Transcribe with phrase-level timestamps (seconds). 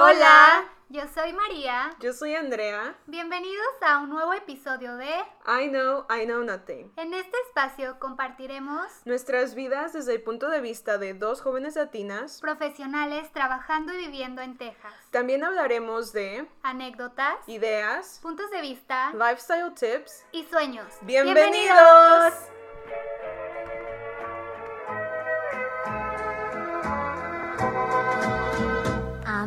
[0.00, 1.90] Hola, yo soy María.
[1.98, 2.94] Yo soy Andrea.
[3.06, 6.92] Bienvenidos a un nuevo episodio de I Know, I Know Nothing.
[6.94, 12.40] En este espacio compartiremos nuestras vidas desde el punto de vista de dos jóvenes latinas,
[12.40, 14.94] profesionales trabajando y viviendo en Texas.
[15.10, 20.86] También hablaremos de anécdotas, ideas, puntos de vista, lifestyle tips y sueños.
[21.00, 22.34] ¡Bienvenidos!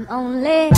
[0.02, 0.70] I'm only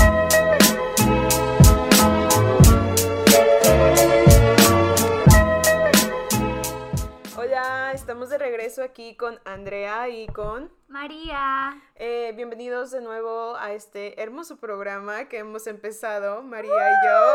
[7.37, 11.81] Hola, estamos de regreso aquí con Andrea y con María.
[11.95, 17.33] Eh, bienvenidos de nuevo a este hermoso programa que hemos empezado, María y yo.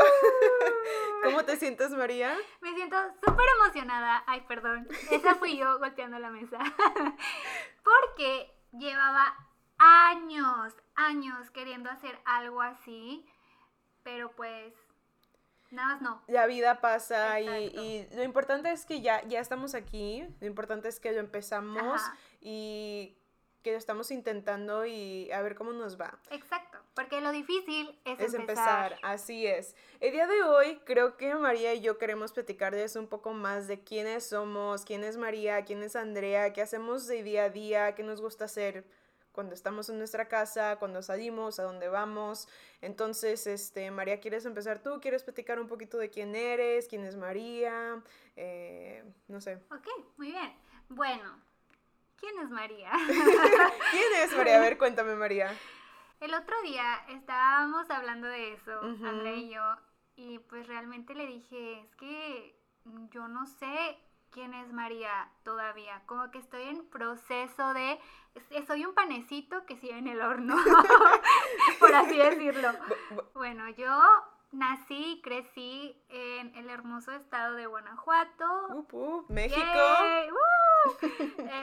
[1.24, 2.36] ¿Cómo te sientes, María?
[2.60, 4.24] Me siento súper emocionada.
[4.26, 4.86] Ay, perdón.
[5.10, 6.58] Esa fui yo golpeando la mesa.
[7.82, 9.47] Porque llevaba
[9.78, 13.24] años, años queriendo hacer algo así,
[14.02, 14.74] pero pues
[15.70, 16.22] nada más no.
[16.26, 21.00] La vida pasa y, lo importante es que ya, ya estamos aquí, lo importante es
[21.00, 22.00] que lo empezamos
[22.40, 23.14] y
[23.62, 26.16] que lo estamos intentando y a ver cómo nos va.
[26.30, 28.96] Exacto, porque lo difícil es, es empezar.
[29.02, 29.74] Así es.
[30.00, 33.80] El día de hoy creo que María y yo queremos platicarles un poco más de
[33.80, 38.04] quiénes somos, quién es María, quién es Andrea, qué hacemos de día a día, qué
[38.04, 38.84] nos gusta hacer
[39.32, 42.48] cuando estamos en nuestra casa, cuando salimos, a dónde vamos.
[42.80, 45.00] Entonces, este, María, ¿quieres empezar tú?
[45.00, 46.88] ¿Quieres platicar un poquito de quién eres?
[46.88, 48.02] ¿Quién es María?
[48.36, 49.62] Eh, no sé.
[49.70, 50.52] Ok, muy bien.
[50.88, 51.40] Bueno,
[52.16, 52.90] ¿quién es María?
[53.90, 54.58] ¿Quién es María?
[54.58, 55.54] A ver, cuéntame, María.
[56.20, 59.62] El otro día estábamos hablando de eso, André y yo,
[60.16, 62.58] y pues realmente le dije, es que
[63.12, 63.96] yo no sé
[64.30, 66.02] quién es María todavía.
[66.06, 67.98] Como que estoy en proceso de.
[68.66, 70.56] Soy un panecito que sigue en el horno,
[71.80, 72.70] por así decirlo.
[73.34, 73.90] Bueno, yo
[74.52, 78.86] nací y crecí en el hermoso estado de Guanajuato.
[79.28, 79.62] México.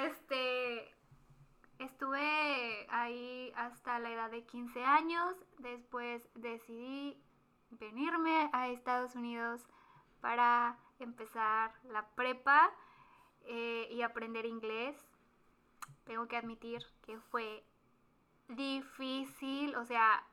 [0.03, 0.91] Este.
[1.77, 5.35] Estuve ahí hasta la edad de 15 años.
[5.57, 7.21] Después decidí
[7.69, 9.65] venirme a Estados Unidos
[10.21, 12.71] para empezar la prepa
[13.41, 14.95] eh, y aprender inglés.
[16.05, 17.63] Tengo que admitir que fue
[18.47, 20.23] difícil, o sea,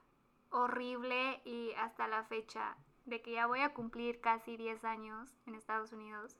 [0.50, 5.54] horrible y hasta la fecha de que ya voy a cumplir casi 10 años en
[5.54, 6.36] Estados Unidos,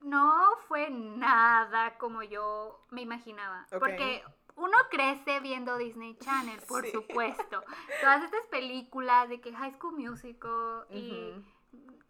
[0.00, 3.66] no fue nada como yo me imaginaba.
[3.78, 4.22] Porque
[4.56, 7.62] uno crece viendo Disney Channel, por supuesto.
[8.00, 11.34] Todas estas películas de que High School Musical y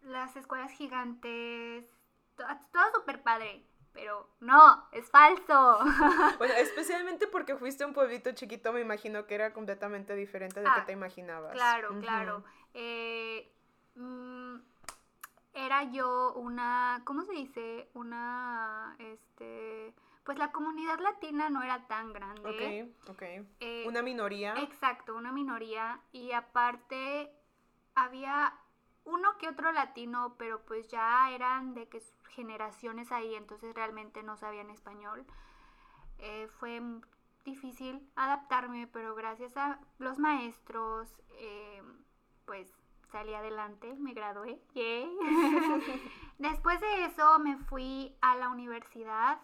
[0.02, 1.84] las escuelas gigantes,
[2.36, 3.64] todo, súper padre.
[3.92, 5.78] Pero no, es falso.
[6.38, 10.74] Bueno, especialmente porque fuiste un pueblito chiquito, me imagino que era completamente diferente de lo
[10.74, 11.52] que ah, te imaginabas.
[11.52, 12.44] Claro, claro.
[12.74, 13.50] Eh,
[13.94, 14.56] mm,
[15.54, 17.88] era yo una, ¿cómo se dice?
[17.94, 19.94] Una, este,
[20.24, 22.92] pues la comunidad latina no era tan grande.
[23.06, 23.22] Ok, ok.
[23.60, 24.54] Eh, una minoría.
[24.58, 26.00] Exacto, una minoría.
[26.12, 27.32] Y aparte
[27.94, 28.52] había
[29.06, 34.36] uno que otro latino, pero pues ya eran de que generaciones ahí, entonces realmente no
[34.36, 35.24] sabían español.
[36.18, 36.82] Eh, fue
[37.44, 41.08] difícil adaptarme, pero gracias a los maestros,
[41.38, 41.82] eh,
[42.44, 42.70] pues
[43.10, 44.60] salí adelante, me gradué.
[46.38, 49.40] Después de eso me fui a la universidad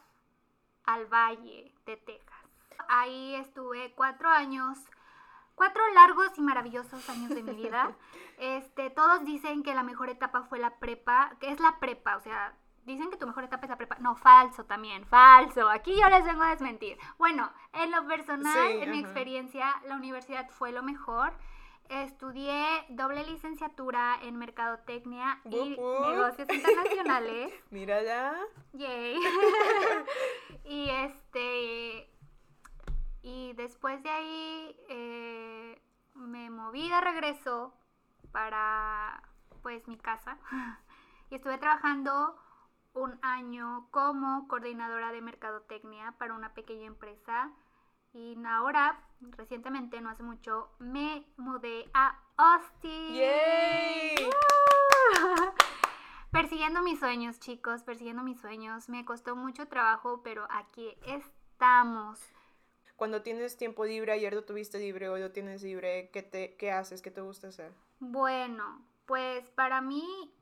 [0.84, 2.42] al Valle de Texas.
[2.88, 4.78] Ahí estuve cuatro años
[5.62, 7.92] cuatro largos y maravillosos años de mi vida.
[8.38, 12.20] Este, todos dicen que la mejor etapa fue la prepa, que es la prepa, o
[12.20, 13.98] sea, dicen que tu mejor etapa es la prepa.
[14.00, 15.68] No, falso también, falso.
[15.68, 16.98] Aquí yo les vengo a desmentir.
[17.18, 21.34] Bueno, en lo personal, en mi experiencia, la universidad fue lo mejor.
[21.88, 27.52] Estudié doble licenciatura en mercadotecnia y negocios internacionales.
[27.70, 28.34] Mira ya.
[28.72, 29.20] Yay.
[30.64, 32.11] y este
[33.22, 35.82] y después de ahí eh,
[36.14, 37.72] me moví de regreso
[38.32, 39.22] para
[39.62, 40.38] pues mi casa
[41.30, 42.36] y estuve trabajando
[42.94, 47.50] un año como coordinadora de mercadotecnia para una pequeña empresa
[48.12, 53.14] y ahora recientemente no hace mucho me mudé a Austin.
[53.14, 54.30] ¡Yay!
[56.30, 58.88] persiguiendo mis sueños, chicos, persiguiendo mis sueños.
[58.88, 62.18] Me costó mucho trabajo, pero aquí estamos
[63.02, 66.70] cuando tienes tiempo libre, ayer lo tuviste libre, hoy lo tienes libre, ¿qué, te, qué
[66.70, 67.02] haces?
[67.02, 67.72] ¿Qué te gusta hacer?
[67.98, 70.32] Bueno, pues para mí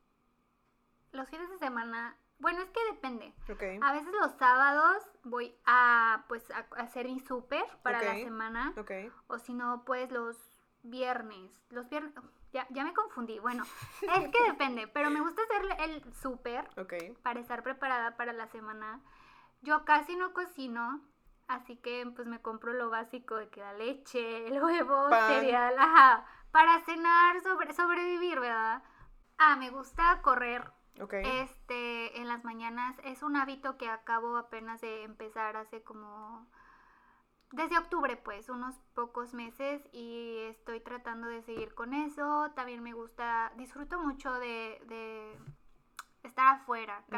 [1.12, 3.33] los fines de semana, bueno, es que depende.
[3.81, 8.75] A veces los sábados voy a pues a hacer mi súper para la semana.
[9.29, 10.37] O si no, pues los
[10.83, 11.51] viernes.
[11.71, 12.13] Los viernes.
[12.53, 13.39] Ya, ya me confundí.
[13.39, 13.65] Bueno,
[14.03, 16.69] es que depende, pero me gusta hacer el súper
[17.23, 19.01] para estar preparada para la semana.
[19.63, 21.01] Yo casi no cocino,
[21.50, 25.26] así que pues me compro lo básico de que la leche, el huevo, Pan.
[25.26, 28.82] cereal, ajá, para cenar, sobre, sobrevivir, ¿verdad?
[29.38, 30.70] Ah, me gusta correr
[31.00, 31.14] Ok.
[31.25, 32.97] este en las mañanas.
[33.05, 36.47] Es un hábito que acabo apenas de empezar hace como
[37.53, 42.50] desde octubre, pues, unos pocos meses y estoy tratando de seguir con eso.
[42.55, 45.37] También me gusta, disfruto mucho de, de
[46.23, 47.11] estar afuera, Mm.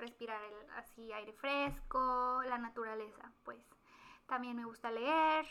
[0.00, 3.58] Respirar el, así aire fresco, la naturaleza, pues.
[4.26, 5.46] También me gusta leer.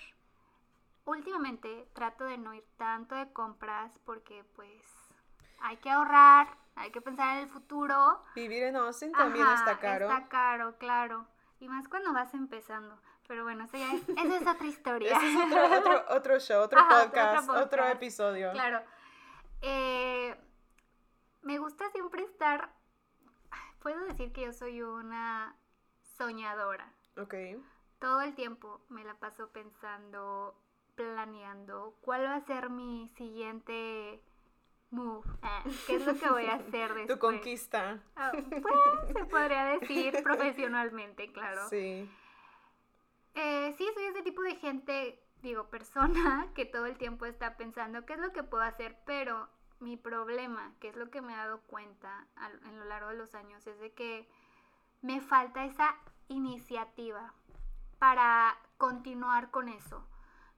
[1.06, 4.84] Últimamente trato de no ir tanto de compras porque pues
[5.62, 8.24] hay que ahorrar, hay que pensar en el futuro.
[8.36, 10.06] Vivir en Austin también Ajá, está caro.
[10.06, 11.28] Está caro, claro.
[11.60, 13.00] Y más cuando vas empezando.
[13.28, 15.18] Pero bueno, eso ya es, esa es otra historia.
[15.18, 18.52] Ese es otro, otro, otro show, otro, Ajá, podcast, otro episodio.
[18.54, 18.82] Claro.
[19.62, 20.36] Eh,
[21.42, 22.72] me gusta siempre estar.
[23.80, 25.56] Puedo decir que yo soy una
[26.18, 26.92] soñadora.
[27.18, 27.34] Ok.
[28.00, 30.56] Todo el tiempo me la paso pensando,
[30.96, 34.22] planeando cuál va a ser mi siguiente
[34.92, 35.28] move.
[35.42, 37.08] Ah, ¿Qué es lo que voy a hacer después?
[37.08, 38.00] Tu conquista.
[38.16, 41.68] Ah, pues se podría decir profesionalmente, claro.
[41.70, 42.10] Sí.
[43.36, 48.06] Eh, sí, soy ese tipo de gente, digo, persona que todo el tiempo está pensando
[48.06, 49.50] qué es lo que puedo hacer, pero
[49.80, 53.16] mi problema, que es lo que me he dado cuenta al- en lo largo de
[53.18, 54.30] los años, es de que
[55.02, 55.96] me falta esa
[56.28, 57.34] iniciativa
[57.98, 60.06] para continuar con eso.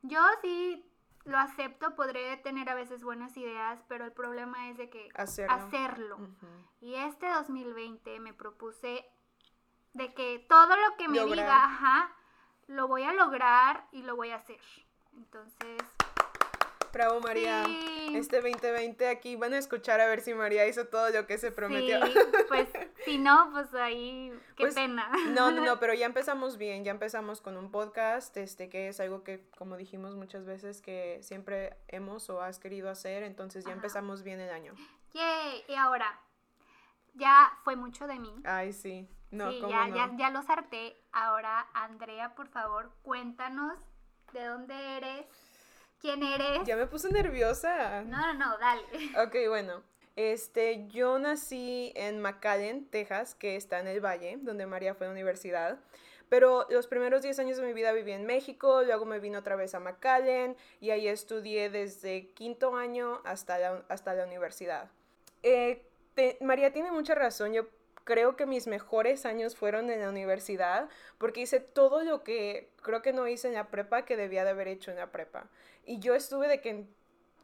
[0.01, 0.85] Yo sí
[1.25, 5.53] lo acepto, podré tener a veces buenas ideas, pero el problema es de que Hacerlo.
[5.55, 6.15] hacerlo.
[6.17, 6.47] Ujú.
[6.81, 9.05] Y este 2020 me propuse
[9.93, 11.37] de que todo lo que me Lograr.
[11.37, 12.15] diga, ajá,
[12.67, 14.59] lo voy a lograr y lo voy a hacer.
[15.13, 15.81] Entonces,
[16.93, 17.63] Bravo, María.
[17.65, 18.15] Sí.
[18.15, 21.51] Este 2020 aquí van a escuchar a ver si María hizo todo lo que se
[21.51, 22.05] prometió.
[22.05, 22.13] sí,
[22.47, 22.67] pues
[23.05, 25.09] si no, pues ahí, qué Pues, pena.
[25.29, 28.99] No, no, no, pero ya empezamos bien, ya empezamos con un podcast, este, que es
[28.99, 33.71] algo que, como dijimos muchas veces, que siempre hemos o has querido hacer, entonces ya
[33.71, 33.77] Ajá.
[33.77, 34.73] empezamos bien el año.
[35.13, 36.19] Yay, y ahora,
[37.13, 38.33] ya fue mucho de mí.
[38.43, 39.95] Ay, sí, no, sí, cómo ya, no.
[39.95, 40.97] ya, ya lo harté.
[41.13, 43.77] Ahora, Andrea, por favor, cuéntanos
[44.33, 45.25] de dónde eres,
[46.01, 46.63] quién eres.
[46.65, 48.01] Ya me puse nerviosa.
[48.03, 48.81] No, no, no, dale.
[49.25, 49.83] Ok, bueno.
[50.17, 55.09] Este, yo nací en McAllen, Texas, que está en el Valle, donde María fue a
[55.09, 55.79] la universidad.
[56.27, 59.55] Pero los primeros 10 años de mi vida viví en México, luego me vine otra
[59.55, 64.89] vez a McAllen y ahí estudié desde quinto año hasta la, hasta la universidad.
[65.43, 67.67] Eh, te- María tiene mucha razón, yo
[68.03, 73.01] creo que mis mejores años fueron en la universidad porque hice todo lo que creo
[73.01, 75.47] que no hice en la prepa que debía de haber hecho en la prepa.
[75.85, 76.89] Y yo estuve de que en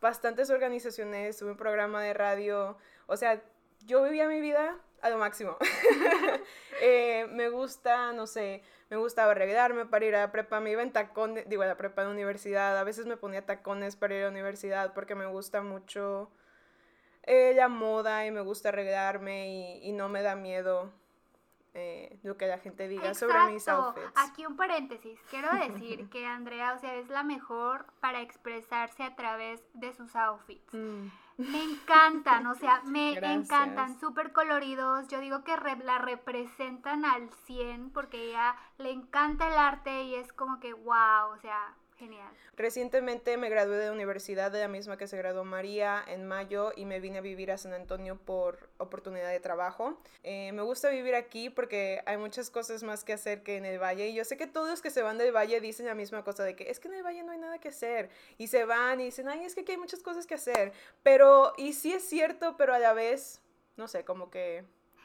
[0.01, 2.77] bastantes organizaciones, tuve un programa de radio,
[3.07, 3.42] o sea,
[3.86, 5.57] yo vivía mi vida a lo máximo.
[6.80, 8.62] Eh, me gusta, no sé,
[8.92, 11.75] me gustaba arreglarme para ir a la prepa, me iba en tacones, digo, a la
[11.75, 15.25] prepa de universidad, a veces me ponía tacones para ir a la universidad porque me
[15.25, 16.30] gusta mucho
[17.27, 20.91] eh, la moda y me gusta arreglarme y, y no me da miedo
[21.74, 24.12] eh, lo que la gente diga sobre mis outfits.
[24.15, 25.19] Aquí un paréntesis.
[25.29, 30.15] Quiero decir que Andrea, o sea, es la mejor para expresarse a través de sus
[30.15, 30.74] outfits.
[30.74, 31.07] Mm,
[31.38, 33.43] Me encantan, o sea, me Gracias.
[33.43, 35.07] encantan, súper coloridos.
[35.10, 40.15] Yo digo que re- la representan al 100 porque ella le encanta el arte y
[40.15, 42.27] es como que wow, o sea, genial.
[42.56, 46.72] Recientemente me gradué de la universidad de la misma que se graduó María en mayo
[46.75, 49.98] y me vine a vivir a San Antonio por oportunidad de trabajo.
[50.24, 53.80] Eh, me gusta vivir aquí porque hay muchas cosas más que hacer que en el
[53.80, 56.24] valle y yo sé que todos los que se van del valle dicen la misma
[56.24, 58.66] cosa de que es que en el valle no hay nada que hacer y se
[58.66, 60.74] van y dicen, ay, es que aquí hay muchas cosas que hacer,
[61.04, 63.42] pero y sí es cierto, pero a la vez,
[63.75, 64.63] no sé, como que...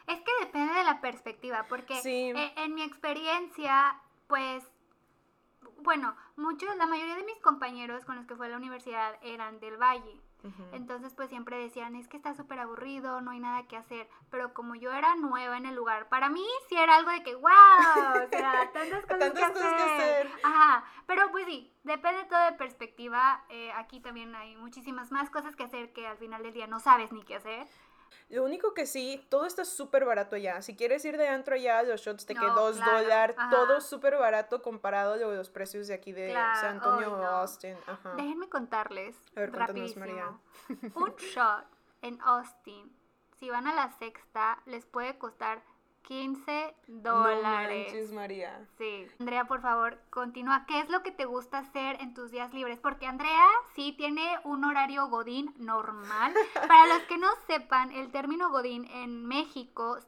[0.08, 2.32] Es que depende de la perspectiva, porque Sí.
[2.36, 3.96] eh, en mi experiencia,
[4.26, 4.64] pues,
[5.82, 9.60] bueno, muchos, la mayoría de mis compañeros con los que fue a la universidad eran
[9.60, 10.20] del valle.
[10.72, 14.08] Entonces, pues siempre decían, es que está súper aburrido, no hay nada que hacer.
[14.28, 17.36] Pero como yo era nueva en el lugar, para mí sí era algo de que,
[17.36, 20.26] wow, o sea, tantas cosas, Tantas que, cosas que hacer.
[20.26, 20.30] hacer.
[20.42, 23.44] Ajá, pero pues sí, depende todo de perspectiva.
[23.50, 26.80] Eh, aquí también hay muchísimas más cosas que hacer que al final del día no
[26.80, 27.68] sabes ni qué hacer.
[28.28, 30.62] Lo único que sí, todo está súper barato ya.
[30.62, 33.80] Si quieres ir de antro allá, los shots de que No, dos claro, dólares, todo
[33.80, 37.26] súper barato comparado a los precios de aquí de Claro, San Antonio o no.
[37.26, 37.76] Austin.
[37.86, 38.14] Ajá.
[38.16, 40.00] Déjenme contarles A ver, cuéntanos, rapidísimo.
[40.06, 40.32] María.
[40.94, 41.64] Un shot
[42.02, 42.90] en Austin,
[43.38, 45.62] si van a la sexta, les puede costar
[46.02, 47.86] 15 No dólares.
[47.92, 48.66] manches, María.
[48.78, 49.06] Sí.
[49.20, 50.64] Andrea, por favor, continúa.
[50.66, 52.78] ¿Qué es lo que te gusta hacer en tus días libres?
[52.80, 56.34] Porque Andrea sí tiene un horario godín normal.
[56.68, 59.98] Para los que no sepan, el término godín en México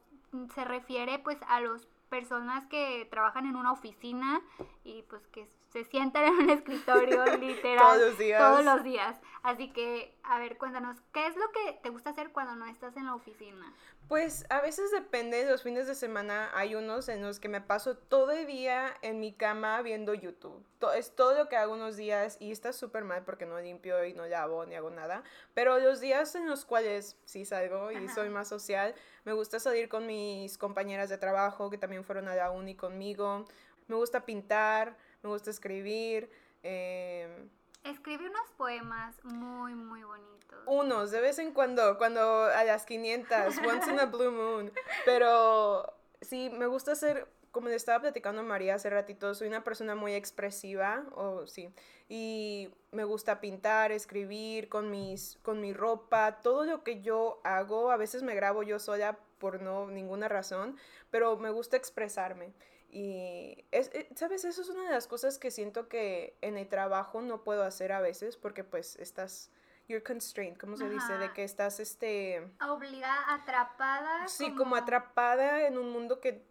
[0.54, 4.40] se refiere pues a las personas que trabajan en una oficina
[4.84, 8.40] y pues que se sientan en un escritorio literal Todos los días.
[8.40, 9.20] todos los días.
[9.42, 12.96] Así que, a ver, cuéntanos, ¿qué es lo que te gusta hacer cuando no estás
[12.96, 13.74] en la oficina?
[14.08, 17.96] Pues a veces depende, los fines de semana hay unos en los que me paso
[17.96, 20.64] todo el día en mi cama viendo YouTube.
[20.78, 24.04] To- es todo lo que hago unos días y está súper mal porque no limpio
[24.04, 25.24] y no lavo ni hago nada.
[25.54, 28.14] Pero los días en los cuales sí salgo y Ajá.
[28.14, 32.34] soy más social, me gusta salir con mis compañeras de trabajo que también fueron a
[32.36, 33.44] la uni conmigo.
[33.88, 36.30] Me gusta pintar, me gusta escribir.
[36.62, 37.48] em,
[37.82, 40.58] Escribe unos poemas muy, muy bonitos.
[40.66, 44.72] Unos, de vez en cuando, cuando a las 500, once in a blue moon.
[45.04, 49.64] Pero sí, me gusta hacer, como le estaba platicando a María hace ratito, soy una
[49.64, 51.68] persona muy expresiva, o sí,
[52.08, 57.90] y me gusta pintar, escribir con, mis, con mi ropa, todo lo que yo hago,
[57.90, 60.76] a veces me grabo yo sola por no ninguna razón,
[61.10, 62.52] pero me gusta expresarme.
[62.94, 64.44] Y, es, eh, ¿sabes?
[64.44, 67.90] Eso es una de las cosas que siento que en el trabajo no puedo hacer
[67.90, 69.50] a veces porque pues estás,
[69.88, 71.18] you're constrained, ¿cómo se dice?
[71.18, 74.28] De que estás, este, Obligada, atrapada.
[74.28, 76.46] sí, como atrapada en un mundo que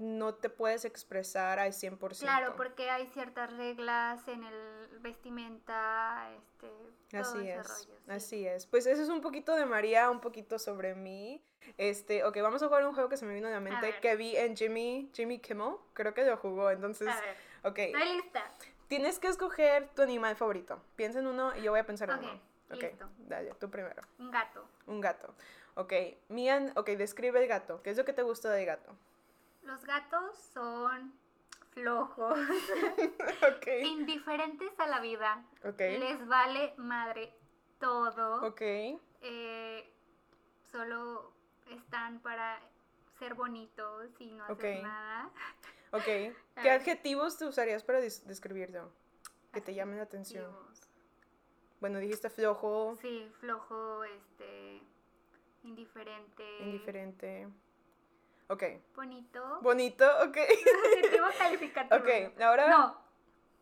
[0.00, 2.20] no te puedes expresar al 100%.
[2.20, 6.68] Claro, porque hay ciertas reglas en el vestimenta, este,
[7.10, 8.10] todo Así ese es, rollo, sí.
[8.10, 8.66] así es.
[8.66, 11.42] Pues eso es un poquito de María, un poquito sobre mí.
[11.76, 14.16] Este, ok, vamos a jugar un juego que se me vino a la mente que
[14.16, 17.78] vi en Jimmy, Jimmy Kimmel, creo que lo jugó, entonces, A ver, ok.
[17.78, 18.42] estoy lista.
[18.88, 20.82] Tienes que escoger tu animal favorito.
[20.96, 22.40] Piensa en uno y yo voy a pensar en Ok, uno.
[22.72, 23.08] Ok, listo.
[23.18, 24.02] dale, tú primero.
[24.18, 24.64] Un gato.
[24.86, 25.34] Un gato.
[25.74, 25.92] Ok,
[26.28, 27.82] Mian, ok, describe el gato.
[27.82, 28.92] ¿Qué es lo que te gusta del gato?
[29.62, 31.12] Los gatos son
[31.70, 32.38] flojos,
[33.56, 35.44] ok, indiferentes a la vida.
[35.64, 37.32] ok, Les vale madre
[37.78, 38.46] todo.
[38.46, 38.60] ok.
[39.22, 39.94] eh,
[40.72, 41.32] solo
[41.70, 42.60] están para
[43.18, 45.30] ser bonitos y no hacer nada.
[45.92, 46.70] Ok, ¿qué ver.
[46.72, 48.92] adjetivos te usarías para des- describirlo?
[49.52, 50.54] Que te llamen la atención.
[51.80, 54.80] Bueno, dijiste flojo, Sí, flojo, este,
[55.64, 57.48] indiferente, indiferente.
[58.50, 58.64] Ok,
[58.96, 59.58] bonito.
[59.62, 60.36] bonito, ok.
[60.36, 61.96] Adjetivo calificativo.
[62.00, 62.68] ok, ahora...
[62.68, 63.00] No,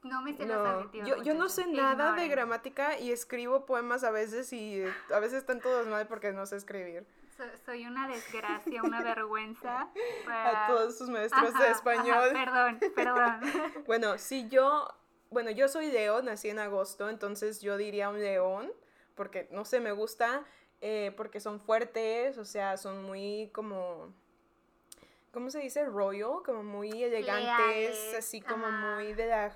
[0.03, 1.09] no me sé los No, adjetivos.
[1.09, 4.83] yo, yo no sé nada de gramática y escribo poemas a veces y
[5.15, 7.07] a veces están todos mal porque no sé escribir.
[7.37, 9.91] So- soy una desgracia, una vergüenza
[10.25, 10.65] para...
[10.65, 12.31] A todos sus maestros Ajá, de ajá, español.
[12.33, 13.41] perdón, perdón.
[13.87, 14.89] Bueno, si yo,
[15.31, 18.73] bueno, yo soy Leo, nací en agosto, entonces yo diría un león,
[19.15, 20.45] porque no sé, me gusta,
[20.81, 24.15] eh, porque son fuertes, o sea, son muy como,
[25.39, 25.85] ¿cómo se dice?
[25.85, 28.97] Royal, como muy elegantes, Leales, así como ajá.
[28.97, 29.53] muy de la,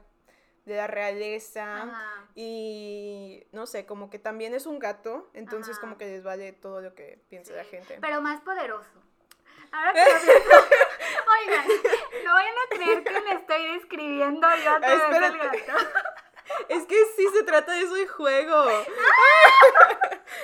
[0.65, 1.83] de la realeza.
[1.83, 2.29] Ajá.
[2.37, 5.81] Y no sé, como que también es un gato, entonces Ajá.
[5.81, 7.99] como que les vale todo lo que piense la Sí, gente.
[8.01, 8.93] Pero más poderoso.
[9.73, 10.51] Ahora que lo pienso,
[11.43, 11.67] oigan,
[12.27, 15.89] no vayan a creer que me estoy describiendo yo a través del gato.
[16.73, 18.65] Es que sí se trata de eso el juego.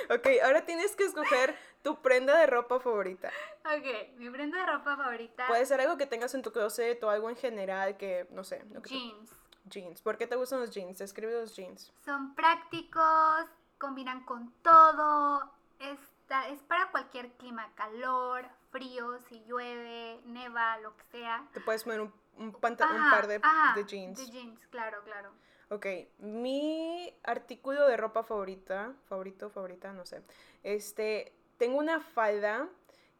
[0.09, 3.29] ok, ahora tienes que escoger tu prenda de ropa favorita.
[3.65, 7.09] Ok, mi prenda de ropa favorita, Puede ser algo que tengas en tu closet o
[7.09, 8.63] algo en general que, no sé.
[8.71, 9.31] Lo que tú- jeans.
[9.65, 10.01] jeans.
[10.01, 10.97] ¿Por qué te gustan los jeans?
[10.97, 11.91] Describe los jeans.
[12.03, 13.45] Son prácticos,
[13.77, 21.03] combinan con todo, está, es para cualquier clima, calor, frío, si llueve, neva, lo que
[21.05, 21.47] sea.
[21.53, 24.17] Te puedes poner un, un, un par de, ajá, de jeans.
[24.17, 25.31] De jeans, claro, claro.
[25.71, 25.85] Ok,
[26.17, 30.21] mi artículo de ropa favorita, favorito, favorita, no sé.
[30.63, 32.67] Este, tengo una falda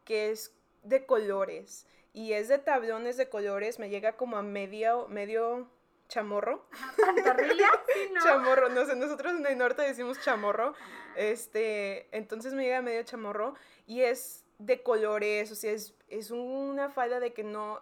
[0.04, 0.52] que es
[0.82, 5.68] de colores y es de tablones de colores, me llega como a medio, medio
[6.08, 6.66] chamorro.
[6.98, 7.68] ¿Pantorrilla?
[7.94, 8.20] Sí, ¿no?
[8.22, 10.74] Chamorro, no sé, nosotros en el norte decimos chamorro.
[11.16, 13.54] Este, entonces me llega a medio chamorro
[13.86, 17.80] y es de colores, o sea, es, es una falda de que no,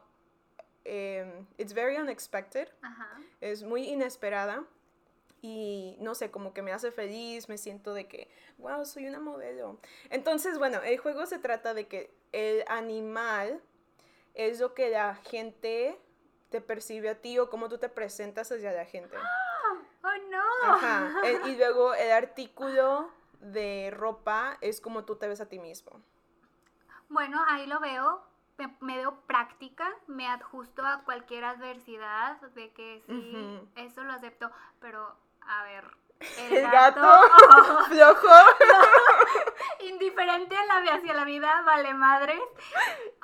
[0.88, 3.20] em, it's very unexpected Ajá.
[3.40, 4.64] es muy inesperada
[5.42, 8.28] y no sé, como que me hace feliz, me siento de que,
[8.58, 9.78] wow, soy una modelo.
[10.10, 13.60] Entonces, bueno, el juego se trata de que el animal
[14.34, 15.96] es lo que la gente
[16.50, 19.16] te percibe a ti o cómo tú te presentas hacia la gente.
[20.00, 20.72] Oh no.
[20.72, 21.12] Ajá.
[21.24, 26.00] el- y luego el artículo de ropa es como tú te ves a ti mismo.
[27.08, 28.22] Bueno, ahí lo veo.
[28.58, 33.68] Me, me veo práctica, me adjusto a cualquier adversidad de que sí, Ujú.
[33.76, 34.50] eso lo acepto,
[34.80, 35.84] pero a ver,
[36.20, 37.00] El gato,
[37.88, 38.28] flojo.
[39.80, 42.40] indiferente a la, hacia la vida, vale madres.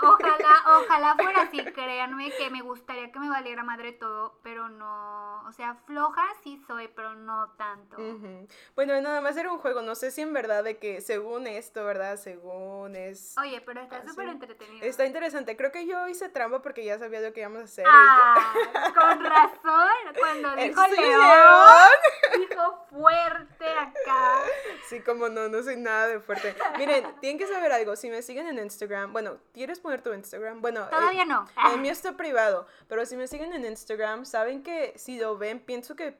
[0.00, 5.42] Ojalá, ojalá fuera así, créanme que me gustaría que me valiera madre todo, pero no,
[5.46, 7.96] o sea, floja sí soy, pero no tanto.
[7.96, 8.48] Ujú.
[8.74, 11.84] Bueno, nada más era un juego, no sé si en verdad de que según esto,
[11.84, 12.16] ¿verdad?
[12.16, 13.36] Según es...
[13.38, 14.84] Oye, pero está súper entretenido.
[14.84, 17.86] Está interesante, creo que yo hice trampa porque ya sabía lo que íbamos a hacer.
[17.86, 24.42] y Ah, con razón, cuando dijo Sí, León, dijo fuerte acá.
[24.88, 26.33] Sí, como no, no soy nada de fuerte.
[26.78, 27.96] Miren, tienen que saber algo.
[27.96, 30.60] Si me siguen en Instagram, bueno, ¿quieres poner tu Instagram?
[30.60, 31.46] Bueno, eh, Todavía no.
[31.72, 35.60] el mío está privado, pero si me siguen en Instagram, saben que si lo ven,
[35.60, 36.16] pienso que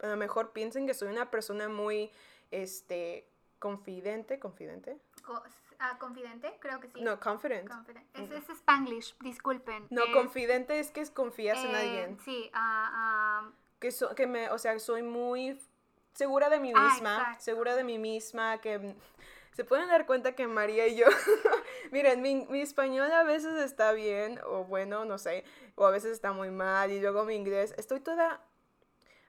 [0.00, 2.10] a lo mejor piensen que soy una persona muy,
[2.50, 3.26] este,
[3.58, 4.98] confidente, confidente.
[5.24, 5.42] Co-
[5.78, 6.56] ah, ¿Confidente?
[6.60, 7.00] Creo que sí.
[7.00, 7.68] No, confident.
[7.68, 8.04] Confident.
[8.14, 9.86] Es, es Spanglish, disculpen.
[9.90, 12.18] No, Es, confidente es que confías en eh, alguien.
[12.24, 15.58] Sí, ah, Que, so- que me, o sea, soy muy
[16.12, 18.94] segura de mí misma, segura de mí misma, que
[19.54, 21.06] se pueden dar cuenta que María y yo,
[21.92, 25.44] miren, mi, mi español a veces está bien, o bueno, no sé,
[25.74, 28.40] o a veces está muy mal, y luego mi inglés, estoy toda,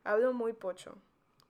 [0.04, 0.98] hablo muy pocho,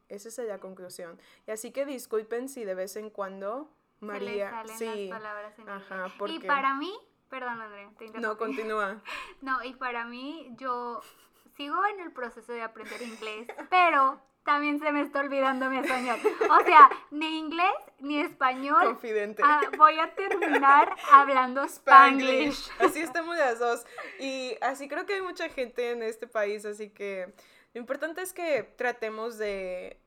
[0.09, 1.19] esa es la conclusión.
[1.47, 5.59] Y así que disculpen si de vez en cuando se María, salen sí, las palabras
[5.59, 6.13] en ajá, inglés.
[6.19, 6.33] porque...
[6.35, 6.93] Y para mí,
[7.29, 9.01] perdón Andrea, te No, continúa.
[9.41, 11.01] No, y para mí, yo
[11.55, 16.19] sigo en el proceso de aprender inglés, pero también se me está olvidando mi español.
[16.49, 18.85] O sea, ni inglés ni español.
[18.85, 19.41] Confidente.
[19.43, 22.69] Ah, voy a terminar hablando Spanglish.
[22.79, 23.85] Así estamos las dos.
[24.19, 27.33] Y así creo que hay mucha gente en este país, así que
[27.73, 29.99] lo importante es que tratemos de,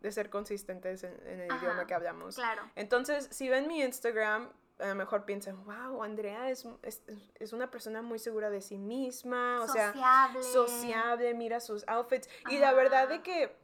[0.00, 2.34] de ser consistentes en, en el Ajá, idioma que hablamos.
[2.34, 2.62] Claro.
[2.74, 7.00] Entonces, si ven mi Instagram, a lo mejor piensan, wow, Andrea es, es,
[7.36, 10.42] es una persona muy segura de sí misma, o sea, Sociable.
[10.42, 12.28] sociable, mira sus outfits.
[12.50, 13.56] Y la verdad de que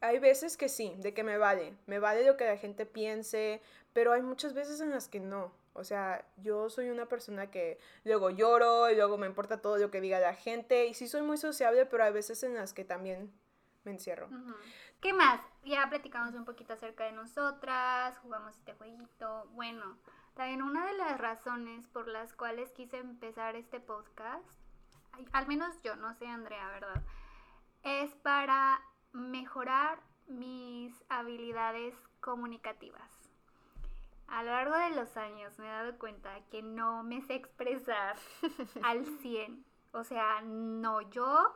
[0.00, 3.60] hay veces que sí, de que me vale, me vale lo que la gente piense,
[3.92, 5.52] pero hay muchas veces en las que no.
[5.72, 9.90] O sea, yo soy una persona que luego lloro y luego me importa todo lo
[9.90, 12.84] que diga la gente y sí soy muy sociable, pero hay veces en las que
[12.84, 13.30] también
[13.84, 14.28] me encierro.
[15.00, 15.40] ¿Qué más?
[15.64, 19.48] Ya platicamos un poquito acerca de nosotras, jugamos este jueguito.
[19.52, 19.98] Bueno,
[20.34, 24.44] también una de las razones por las cuales quise empezar este podcast,
[25.32, 27.02] al menos yo, no sé Andrea, ¿verdad?
[27.82, 28.80] Es para
[29.16, 29.98] mejorar
[30.28, 33.10] mis habilidades comunicativas.
[34.28, 38.16] A lo largo de los años me he dado cuenta que no me sé expresar
[38.82, 39.64] al 100.
[39.92, 41.54] O sea, no, yo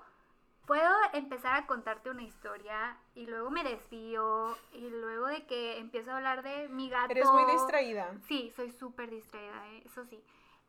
[0.67, 6.13] puedo empezar a contarte una historia y luego me desvío y luego de que empiezo
[6.13, 7.11] a hablar de mi gato.
[7.11, 8.15] Eres muy distraída.
[8.29, 9.83] Sí, soy súper distraída, ¿eh?
[9.85, 10.23] eso sí.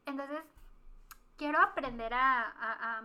[0.08, 0.41] Entonces,
[1.38, 3.04] quiero aprender a, a- a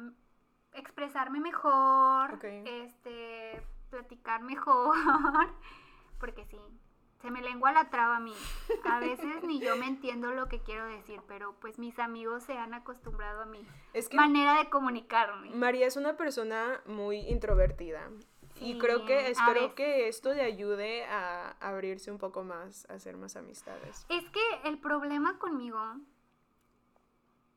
[0.72, 2.44] expresarme mejor, Ok.
[2.44, 4.96] este, platicar mejor,
[6.18, 6.58] porque sí,
[7.20, 8.34] se me lengua la traba a mí.
[8.84, 12.56] A veces ni yo me entiendo lo que quiero decir, pero pues mis amigos se
[12.56, 15.50] han acostumbrado a mi Es que manera de comunicarme.
[15.50, 18.10] María es una persona muy introvertida.
[18.60, 23.16] y creo que espero que esto le ayude a abrirse un poco más, a hacer
[23.16, 24.06] más amistades.
[24.08, 25.80] Es que el problema conmigo,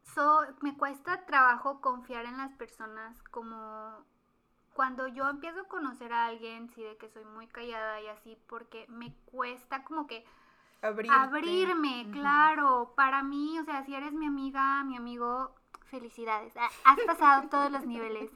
[0.03, 4.05] so, me cuesta trabajo confiar en las personas como
[4.79, 8.37] cuando yo empiezo a conocer a alguien, sí, de que soy muy callada y así,
[8.47, 10.23] porque me cuesta como que
[10.81, 11.13] Abrirte.
[11.13, 15.53] abrirme, claro, para mí, o sea, si eres mi amiga, mi amigo,
[15.87, 18.31] felicidades, Ah, has pasado todos los niveles,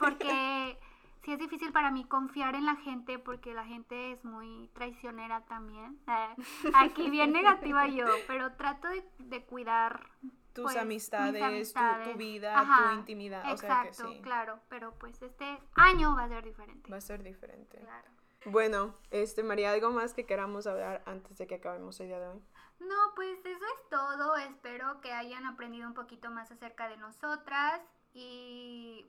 [0.00, 0.76] porque
[1.22, 5.42] sí es difícil para mí confiar en la gente, porque la gente es muy traicionera
[5.42, 6.34] también, Ah,
[6.74, 10.10] aquí bien negativa yo, pero trato de, de cuidar
[10.54, 11.74] Tus pues, mis amistades,
[12.12, 13.52] tu- vida, Ajá, tu intimidad.
[13.52, 14.20] o sea que exacto, sí.
[14.22, 16.90] claro, pero pues este año va a ser diferente.
[16.90, 17.78] Va a ser diferente.
[17.78, 18.08] Claro.
[18.46, 22.28] Bueno, este, María, ¿algo más que queramos hablar antes de que acabemos el día de
[22.28, 22.40] hoy?
[22.78, 24.36] No, pues eso es todo.
[24.36, 27.80] Espero que hayan aprendido un poquito más acerca de nosotras
[28.12, 29.06] y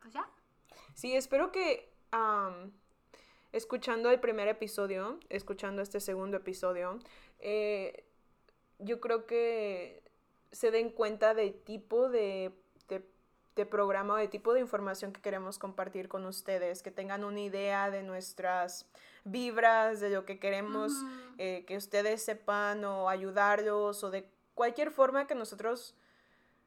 [0.00, 0.28] pues ya.
[0.94, 1.92] Sí, espero que
[3.52, 6.98] escuchando el primer episodio, escuchando este segundo episodio,
[7.38, 8.04] eh,
[8.78, 10.02] yo creo que
[10.54, 12.52] se den cuenta del tipo de,
[12.88, 13.04] de,
[13.56, 17.40] de programa o de tipo de información que queremos compartir con ustedes, que tengan una
[17.40, 18.88] idea de nuestras
[19.24, 20.92] vibras, de lo que queremos
[21.38, 25.94] eh, que ustedes sepan o ayudarlos o de cualquier forma que nosotros,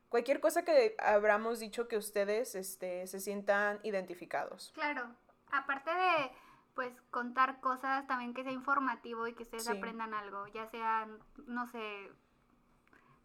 [0.10, 4.72] cualquier cosa que habramos dicho que ustedes este, se sientan identificados.
[4.76, 5.04] Claro,
[5.52, 6.32] aparte de
[6.76, 9.72] pues contar cosas también que sea informativo y que ustedes Sí.
[9.76, 12.12] aprendan algo, ya sean, no sé,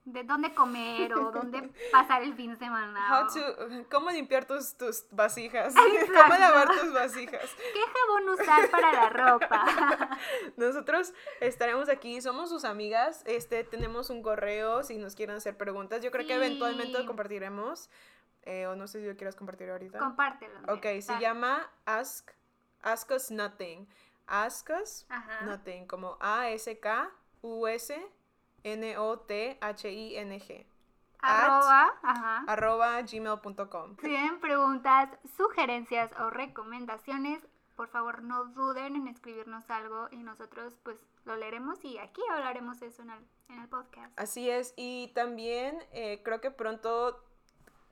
[0.04, 3.20] de dónde comer o dónde pasar el fin de semana.
[3.20, 5.74] How to, cómo limpiar tus, tus vasijas.
[5.94, 6.12] Exacto.
[6.12, 7.50] cómo lavar tus vasijas.
[7.72, 10.18] ¿Qué jabón usar para la ropa?
[10.56, 13.22] Nosotros estaremos aquí, somos sus amigas.
[13.26, 16.02] Este, tenemos un correo si nos quieren hacer preguntas.
[16.02, 17.88] Yo creo que eventualmente lo compartiremos.
[18.44, 19.98] Eh, o no sé si lo quieras compartir ahorita.
[20.00, 20.58] Compártelo.
[20.68, 22.32] Ok, se llama Ask,
[22.82, 23.88] Ask Us Nothing.
[24.26, 25.42] Ask Us Ajá.
[25.44, 26.18] Nothing, como
[28.64, 30.66] A-S-K-U-S-N-O-T-H-I-N-G.
[31.20, 32.44] Arroba, ajá.
[32.48, 33.96] Arroba gmail.com.
[33.96, 37.46] Si tienen preguntas, sugerencias o recomendaciones,
[37.76, 42.80] por favor no duden en escribirnos algo y nosotros pues lo leeremos y aquí hablaremos
[42.80, 44.18] de eso en el, en el podcast.
[44.18, 47.22] Así es, y también eh, creo que pronto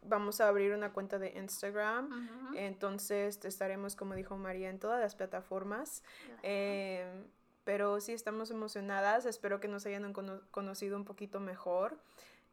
[0.02, 2.06] vamos a abrir una cuenta de Instagram.
[2.06, 2.56] Ujú.
[2.56, 6.02] Entonces estaremos, como dijo María, en todas las plataformas.
[6.24, 6.40] Claro.
[6.42, 7.24] Eh,
[7.70, 9.26] pero sí estamos emocionadas.
[9.26, 11.96] Espero que nos hayan cono- conocido un poquito mejor.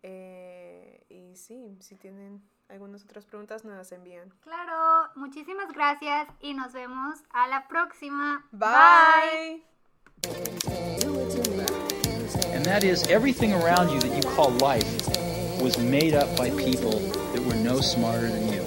[0.04, 4.32] Eh, y sí, si tienen algunas otras preguntas, nos las envían.
[4.42, 8.46] Claro, muchísimas gracias y nos vemos a la próxima.
[8.52, 9.64] Bye.
[12.54, 14.86] And that is everything around you that you call life
[15.60, 16.92] was made up by people
[17.34, 18.62] that were no smarter than you.